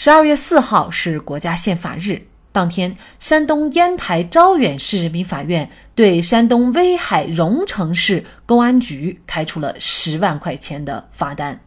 [0.00, 11.58] 十二月四号是国家宪法日，当天，山东烟台招远市人民法院对山东威海荣成市公安局开出了十万块钱的罚单。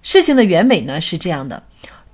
[0.00, 1.64] 事情的原委呢是这样的：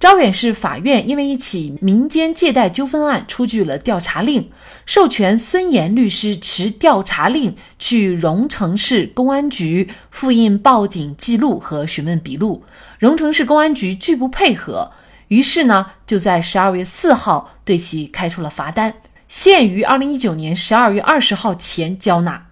[0.01, 4.51] 招远市法院因为一起民间借贷纠纷案出具了调查令，
[4.85, 12.65] 授权孙岩律师持调查令去荣成市公安局复印报警记录和询问笔录，
[12.99, 14.91] 荣成市公安局拒不配合。
[15.33, 18.93] 于是呢，就在十二月四号对其开出了罚单，
[19.29, 22.49] 限于二零一九年十二月二十号前交纳。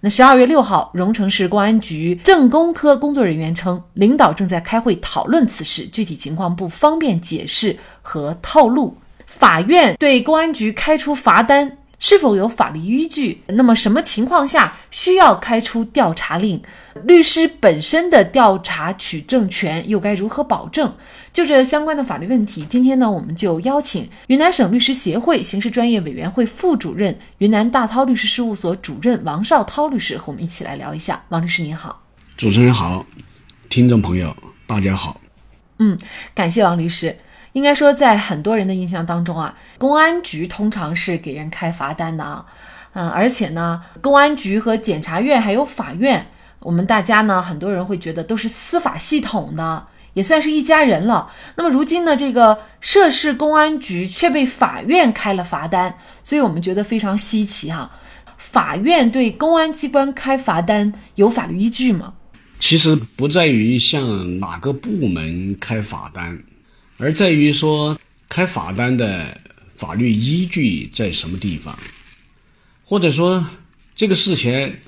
[0.00, 8.96] 那十二月六号，荣成市公安局政工科工作人员称，领导正在开会讨论此事，具体情况不方便解释和透露。
[9.24, 11.78] 法院对公安局开出罚单。
[12.04, 13.40] 是否有法律依据？
[13.46, 16.60] 那么什么情况下需要开出调查令？
[17.04, 20.94] 律师本身的调查取证权又该如何保证？
[21.32, 31.24] 就这相关的法律问题，今天呢，我们就邀请云南省律师协会刑事专业委员会副主任、云南大韬律师事务所主任王绍涛律师和我们一起来聊一下。
[31.30, 32.02] 王律师您好，
[32.36, 33.06] 主持人好，
[33.70, 35.18] 听众朋友大家好。
[35.78, 35.98] 嗯，
[36.34, 37.16] 感谢王律师。
[37.54, 42.44] 应该说，在很多人的印象当中啊，公安局通常是给人开罚单的啊，
[42.94, 46.26] 嗯，而且呢，公安局和检察院还有法院，
[46.58, 51.30] 我们大家呢，很多人会觉得都是司法系统的，也算是一家人了。
[51.54, 57.88] 那么如今呢，这个涉事公安局却被法院开了罚单，所以我们觉得非常稀奇哈。
[58.36, 62.14] 法院对公安机关开罚单有法律依据吗？
[62.58, 66.42] 其实不在于向哪个部门开罚单。
[66.96, 69.36] 而在于说开罚单的
[69.74, 71.76] 法律依据在什么地方，
[72.84, 73.44] 或者说
[73.96, 74.80] 这个事前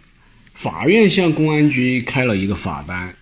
[0.55, 3.12] 法院向公安局开了一个罚单，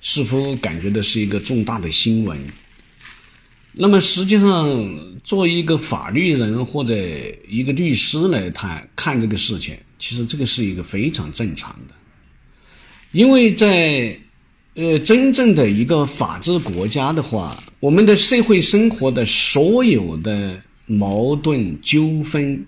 [0.00, 2.38] 是否感觉的是一个重大的新闻？
[3.72, 6.96] 那么实际上，作为一个法律人或者
[7.48, 11.94] 一个律师来谈看这个事情，其实这个是一个非常正常的，
[13.10, 14.16] 因为在。
[14.76, 22.64] 呃，真正的一个法治国家的话，我们的社会生活的所有的矛盾纠纷，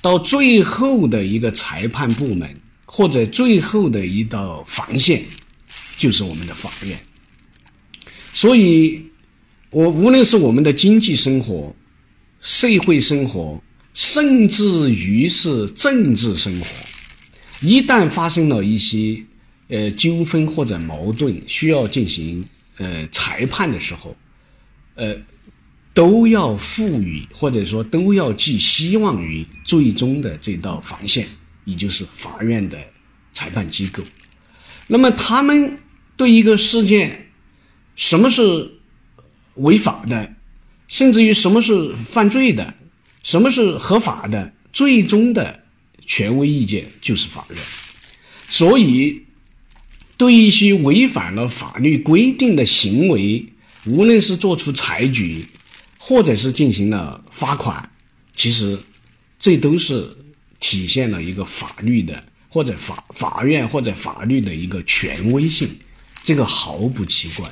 [0.00, 2.48] 到最后的一个裁判部门
[2.84, 5.24] 或者最后的一道防线，
[5.96, 6.96] 就是我们的法院。
[8.32, 9.02] 所以，
[9.70, 11.74] 我无论是我们的经济生活、
[12.40, 13.60] 社会生活，
[13.92, 16.66] 甚至于是政治生活，
[17.60, 19.20] 一旦发生了一些。
[19.70, 22.42] 呃，纠纷或者矛盾需要进行
[22.78, 24.16] 呃裁判的时候，
[24.98, 25.16] 呃，
[25.94, 31.28] 都要赋予或者说都要寄希望于最终的这道防线，
[31.64, 32.76] 也就是法院的
[33.32, 34.02] 裁判机构。
[34.88, 35.78] 那么，他们
[36.16, 37.30] 对一个事件，
[37.94, 38.72] 什么是
[39.54, 40.34] 违法的，
[40.88, 42.74] 甚至于什么是犯罪的，
[43.22, 45.62] 什么是合法的，最终的
[46.04, 47.58] 权威意见就是法院。
[48.48, 49.22] 所以。
[50.18, 53.52] 对一些违反了法律规定的行为，
[53.86, 55.42] 无论是做出裁决，
[55.98, 57.90] 或者是进行了罚款，
[58.34, 58.78] 其实
[59.38, 60.16] 这都是
[60.60, 65.78] 体现了一个法律的或者法法院或者法律的一个权威性，
[66.22, 67.48] 这个毫不奇怪。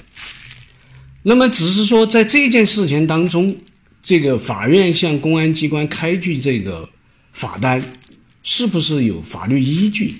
[1.22, 3.56] 那么，只是说在这件事情当中，
[4.02, 6.88] 这个法院向公安机关开具这个
[7.32, 7.82] 罚单，
[8.42, 10.14] 是不是有法律依据？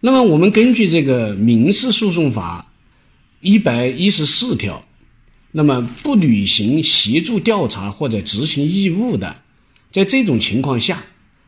[0.00, 2.72] 那么，我们根据这个民事诉讼法
[3.40, 4.86] 一百一十四条，
[5.52, 9.42] 那么不履行协助调查或者执行义务的，
[9.90, 11.02] 在这种情况下，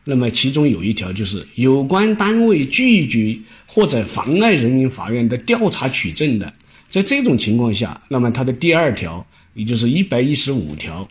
[0.05, 6.53] 那么其中有一条就是有关单位拒绝或者妨碍人民法院的调查取证的，
[6.89, 11.07] 在这种情况下，那么它的第二条，也就是一百一十五条，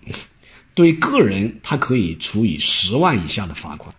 [0.74, 3.94] 对个人他可以处以十万以下的罚款，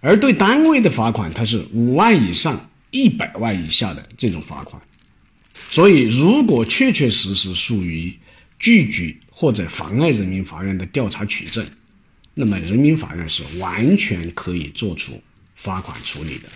[0.00, 2.68] 而对单位的罚款，它是五万以上。
[2.90, 4.80] 一百万以下的这种罚款，
[5.68, 8.10] 所以如果确确实实属于
[8.58, 11.64] 拒绝或者妨碍人民法院的调查取证，
[12.34, 15.12] 那么人民法院是完全可以做出
[15.54, 16.48] 罚款处理的。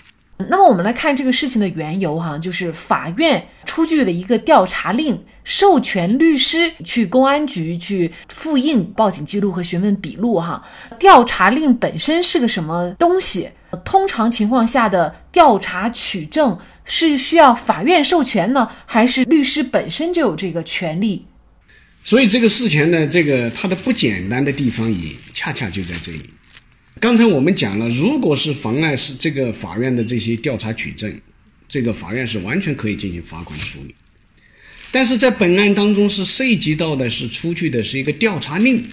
[0.48, 10.60] 那么我们来看这个事情的缘由哈，就是法院出具了一个调查令，授权律师去公安局去复印报警记录和询问笔录哈。
[10.98, 13.50] 调查令本身是个什么东西？
[13.84, 21.24] 通常情况下的调查取证是需要法院授权呢，还是律师本身就有这个权利？
[22.04, 26.20] 所以这个事情呢，这个它的不简单的地方也恰恰就在这里。
[27.00, 31.20] 刚才我们讲了，如果是妨碍是这个法院的这些调查取证，
[31.68, 33.94] 这个法院是完全可以进行罚款处理。
[34.90, 38.84] 但是在本案当中是涉及到的是出具的是一个调查令，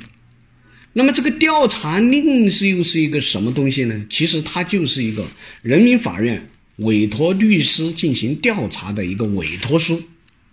[0.93, 4.05] 那么这个调查令是又是一个什么东西呢？
[4.09, 5.25] 其实它就是一个
[5.61, 6.47] 人民法院
[6.77, 10.01] 委托律师进行调查的一个委托书，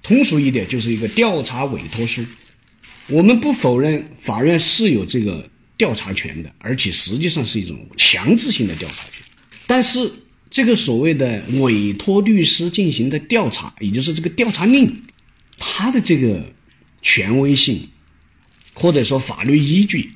[0.03, 2.25] 通俗一点就是一个调查委托书。
[3.09, 5.51] 我们不否认法院是有这个。
[5.79, 9.23] 调查权的，而且实际上是一种强制性的调查权。
[9.67, 10.11] 但是，
[10.49, 15.03] 这个所谓的委托律师进行的调查，也就是这个调查令，
[15.59, 16.51] 它的这个
[17.03, 17.91] 权威性，
[18.73, 20.13] 或者说法律依据，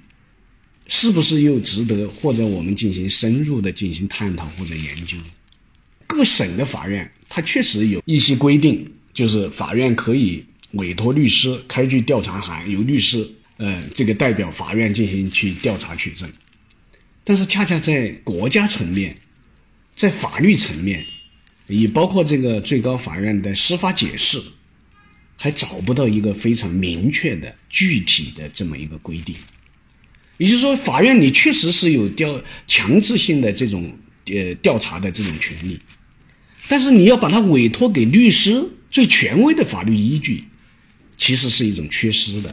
[0.88, 5.18] 是不是又值得或者我们进行深入的进行探讨或者研究？
[6.06, 13.28] 各省的法院，它确实有一些规定，就是法院可以委托律师开具调查函，由律师。
[13.62, 16.26] 呃，这个代表法院进行去调查取证，
[17.22, 19.14] 但是恰恰在国家层面，
[19.94, 21.04] 在法律层面，
[21.66, 24.40] 也包括这个最高法院的司法解释，
[25.36, 29.36] 还找不到一个非常明确的具体的这么一个规定。
[30.38, 33.94] 也就是说，法院你确实是有调强制性的这种
[34.32, 35.78] 呃调查的这种权利，
[36.66, 40.44] 但是你要把它委托给律师，最权威的法律依据，
[41.20, 42.52] 其实是一种缺失的。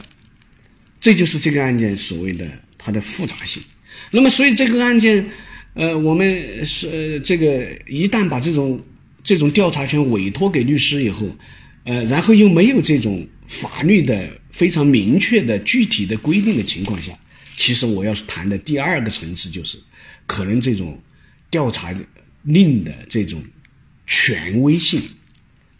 [1.00, 3.62] 这就是这个案件所谓的它的复杂性。
[4.10, 5.28] 那么，所以这个案件，
[5.74, 8.80] 呃，我们是呃这个一旦把这种
[9.24, 11.36] 这种调查权委托给律师以后，
[11.84, 17.12] 呃，然后又没有这种法律的非常明确的具体的规定的情况下，
[17.56, 19.78] 其实我要谈的第二个层次就是，
[20.26, 21.00] 可能这种
[21.50, 21.94] 调查
[22.42, 23.42] 令的这种
[24.06, 25.00] 权威性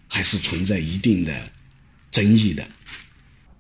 [0.07, 1.33] 还是存在一定的
[2.19, 2.63] 争议的。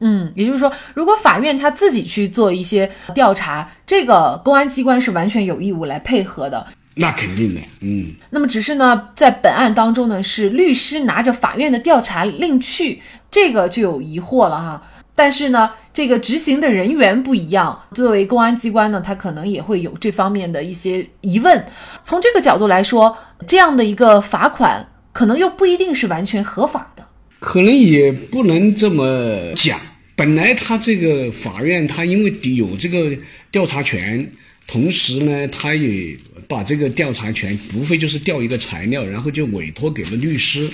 [0.00, 6.66] 嗯，也就是说，如果法院他自己去做一些调查，这个公安机关是完全有义务来配合的。
[6.94, 8.14] 那肯定的，嗯。
[8.30, 14.82] 那么只是呢，在本案当中呢，是律师拿着法院的调查令去，这个就有疑惑了哈。
[15.14, 21.66] 但是呢，这个执行的人员不一样，作为公安机关呢，他可能也会有这方面的一些疑问。
[22.04, 23.16] 从这个角度来说，
[23.46, 26.97] 这样的一个罚款，可能又不一定是完全合法的。
[27.38, 29.80] 可能也不能这么讲。
[30.16, 33.16] 本来他这个法院，他因为有这个
[33.52, 34.28] 调查权，
[34.66, 36.16] 同时呢，他也
[36.48, 40.68] 把这个调查权，无非就是调一个材料，然后就委托给了律师。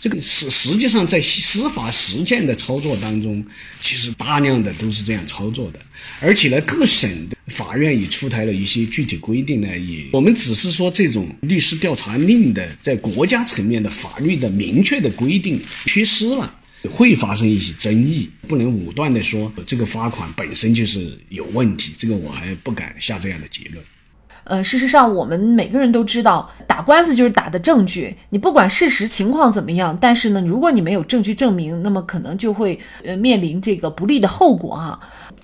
[0.00, 3.44] 这个实实际上在司法实践的操作当中，
[3.80, 5.80] 其实大量的都是这样操作的。
[6.20, 16.60] 而且呢，各省的法院也出台了一些具体规定呢，也我们只是说这种律师调查令的在国家层面的法律的明确的规定缺失了，
[16.90, 18.28] 会发生一些争议。
[18.46, 23.84] 不能武断的说这个罚款本身就是有问题，这个我还不敢下这样的结论。
[24.48, 28.16] 呃，事实上，我们每个人都知道，打官司就是打的证据。
[28.30, 34.98] 你不管事实情况怎么样，但是呢，如果你没有证据证明，那么可能就会呃面临这个不利的后果哈。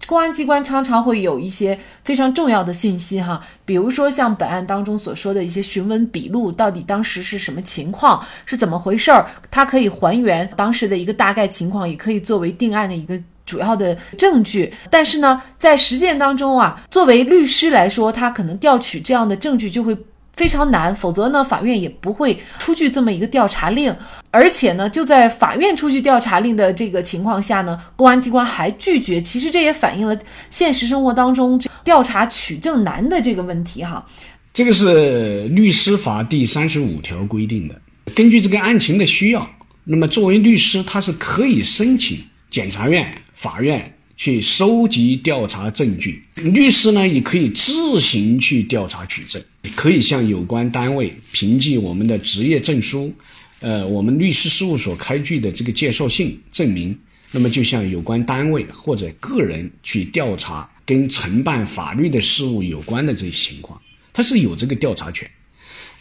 [0.07, 14.73] 公安机关常常会有一些非常重要的信息哈，比如说像本案当中所说的一些询问笔录，到底当时是什么情况，是怎么回事儿，它可以还原当时的一个大概情况，也可以作为定案的一个主要的证据。
[14.91, 19.97] 但是呢，在实践当中啊，作为律师来说，他可能调取这样的证据就会。
[20.37, 23.97] 非常难，否则呢，法院也不会出具这么一个调查令。
[24.33, 29.21] 而且呢，就在法院出具调查令的这个情况下呢，公安机关还拒绝。
[29.21, 30.19] 其实这也反映了
[30.51, 34.05] 现实生活当中调查取证难的这个问题哈。
[34.53, 37.81] 这个是律师法第三十五条规定的，
[38.13, 39.49] 根据这个案情的需要，
[39.85, 42.19] 那么作为律师，他是可以申请
[42.51, 43.91] 检察院、法院。
[44.17, 49.43] 去收集调查证据，律师呢也可以自行去调查取证，
[49.75, 53.13] 可以向有关单位凭借我们的职业证书，
[53.59, 56.97] 呃，我们律师事务所开具的这个介绍信证明，
[57.33, 63.79] 那么就向有关单位或者个人去调查跟承办法律的事务有关的这些情况，
[64.13, 65.29] 他是有这个调查权。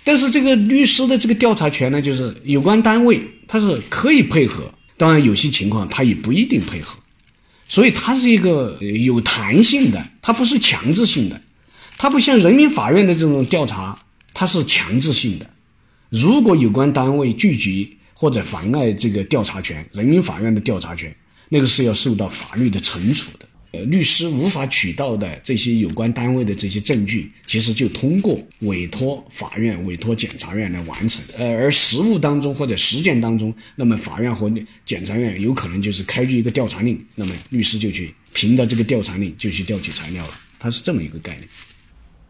[0.03, 6.99] 但是这个律师的这个调查权呢，就是有关单位他是可以配合，当然有些情况他也不一定配合。
[7.73, 11.41] 所以它是一个有弹性的，它不是强制性的，
[11.97, 13.97] 它不像人民法院的这种调查，
[14.31, 15.49] 它是强制性的。
[16.09, 21.15] 如果有关单位拒绝或者妨碍这个调查权，人民法院的调查权，
[21.49, 23.47] 那个是要受到法律的惩处的。
[23.73, 31.19] 呃，律师无法取到的这些有关单位的这些证据，其实就通过委托法院、委托检察院来完成。
[31.39, 34.47] 呃，而实务当中或者实践当中，那么法院和
[34.85, 41.47] 检察院有可能就是开具一个调查令，那么律师就去凭着这个调查令就去调取材料了，它是这么一个概念。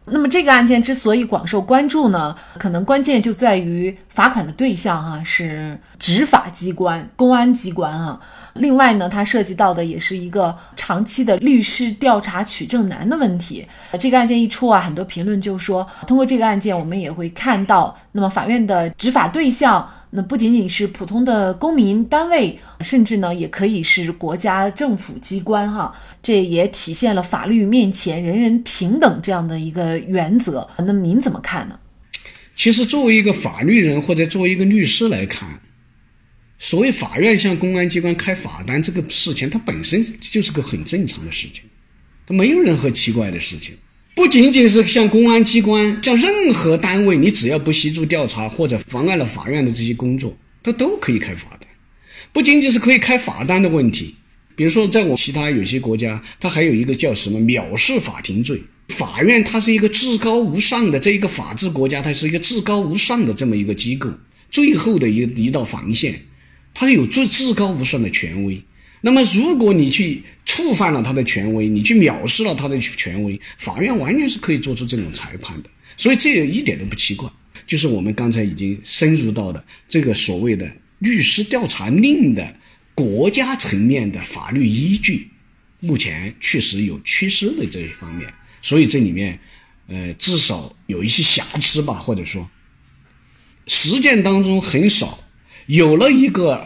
[0.06, 8.20] 那么这个案件之所以广受关注呢，可能关键就在于罚款的对象哈是执法机关、公安机关啊。
[8.54, 13.66] 另外呢，它涉及到的也是一个长期的律师调查取证难的问题。
[13.98, 19.88] 这个案件一出啊，很多评论就说，通过这个案件，我们也会看到，那么法院的执法对象。
[20.16, 25.92] 那不仅仅是普通的公民单位，甚至呢，也可以是国家政府机关哈。
[26.22, 30.68] 这也体现了法律面前人人平等这样的一个原则。
[30.78, 31.76] 那么您怎么看呢？
[32.54, 35.48] 其实，作为一个法律人或者作为一个律师来看，
[36.74, 41.62] 所谓法院向公安机关开罚单这个事情，它本身就是个很正常的事情，
[42.26, 43.76] 它没有任何奇怪的事情。
[44.16, 51.68] 不仅仅是向公安机关，向任何单位，你只要不协助调查或者妨碍了法院的这些工作，它都可以开罚单。
[52.32, 54.16] 不仅仅是可以开罚单的问题，
[54.56, 58.60] 比如说在我其他有些国家，它还有一个叫什么藐视法庭罪。
[58.88, 64.12] 法院它是一个至高无上的，这一个法治国家，它是一个至高无上的这么一个机构，
[64.50, 66.20] 最后的一一道防线，
[66.74, 68.62] 他有最至高无上的权威。
[69.00, 75.70] 那么，如果你去触犯了他的权威，你去藐视了他的权威，法院完全是可以做出这种裁判的。
[75.96, 77.30] 所以，这一点都不奇怪。
[77.66, 82.56] 就是我们刚才已经深入到的这个所谓的律师调查令的
[82.94, 85.28] 国家层面的法律依据，
[85.80, 88.32] 目前确实有缺失的这一方面。
[88.62, 89.38] 所以，这里面，
[89.86, 92.50] 呃，至少有一些瑕疵吧，或者说，
[93.66, 95.23] 实践当中很少。
[95.66, 96.62] 有了一个，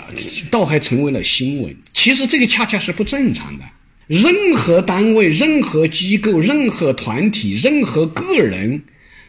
[0.51, 1.77] 倒还成为了新闻。
[1.93, 3.65] 其实这个恰恰是不正常的。
[4.09, 8.83] 任何单位、任何机构、任何团体、任何个人，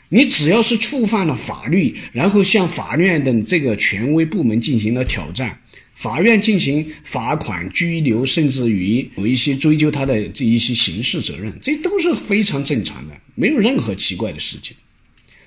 [0.07, 5.59] 你只要是触犯了法律，然后向法院的这个权威部门进行了挑战，
[5.93, 14.75] 法院进行罚款、拘留，甚至于有一些追究他的这一些刑事责任，这都是非常正常的，没有任何奇怪的事情。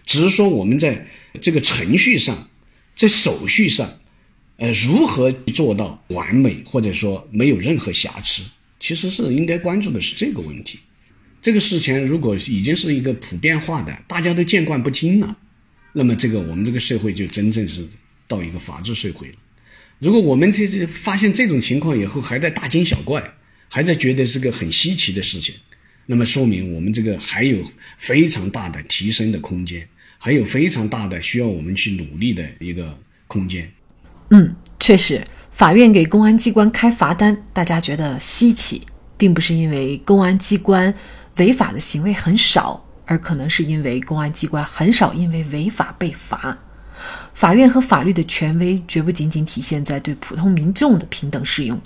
[0.05, 1.07] 只是说我们在
[1.41, 2.50] 这个程序上，
[2.95, 3.99] 在手续上。
[4.59, 8.42] 呃，如何做到完美，或者说没有任何瑕疵？
[8.78, 10.78] 其实是应该关注的是这个问题。
[11.40, 15.37] 这个事情如果已经是一个普遍化的，大家都见惯不惊了，
[15.92, 17.85] 那么这个我们这个社会就真正是
[18.28, 19.35] 到一个法治社会了。
[19.99, 23.35] 如果我们这这发现这种情况以后，还在大惊小怪，
[23.68, 25.54] 还在觉得是个很稀奇的事情，
[26.06, 27.62] 那么说明我们这个还有
[27.99, 33.73] 非常大的提升的空间，还有非常大的需要我们去努力的一个空间。
[34.35, 38.81] 嗯，确实，法院给公安机关开罚单，大家觉得稀奇，
[39.19, 40.95] 并不是因为公安机关
[41.37, 46.57] 违法的行为很少，而可能是因为公安机关很少因为违法被罚。
[47.35, 51.79] 法院和法律的权威绝不仅仅体现在对普通民众的平等适用，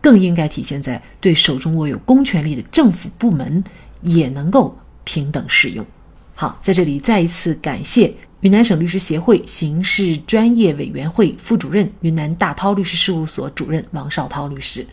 [0.00, 3.62] 更应该体现在对手中握有公权力的政府部门
[4.02, 5.86] 也能够平等适用。
[6.34, 8.12] 好，在这里再一次感谢。
[8.44, 14.86] 云南省律师协会刑事专业委员会副主任、云南大韬律师事务所主任王绍涛律师。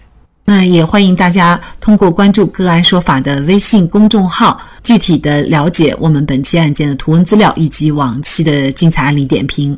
[0.46, 9.78] 那也欢迎大家通过关注“个案说法”的微信公众号，具体的了解我们本期案件的图文资料以及往期的精彩案例点评。